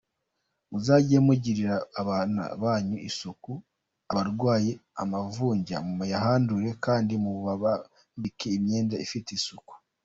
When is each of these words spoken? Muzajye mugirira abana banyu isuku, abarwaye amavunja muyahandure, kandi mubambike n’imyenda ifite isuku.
Muzajye 0.69 1.17
mugirira 1.27 1.75
abana 2.01 2.41
banyu 2.61 2.97
isuku, 3.09 3.51
abarwaye 4.11 4.71
amavunja 5.03 5.75
muyahandure, 5.97 6.69
kandi 6.85 7.13
mubambike 7.23 8.47
n’imyenda 8.51 8.95
ifite 9.05 9.29
isuku. 9.39 9.73